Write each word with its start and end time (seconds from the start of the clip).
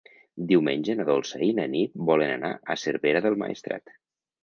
Diumenge 0.51 0.95
na 1.01 1.05
Dolça 1.09 1.43
i 1.49 1.51
na 1.61 1.67
Nit 1.75 2.01
volen 2.09 2.35
anar 2.39 2.53
a 2.77 2.81
Cervera 2.89 3.27
del 3.31 3.43
Maestrat. 3.47 3.99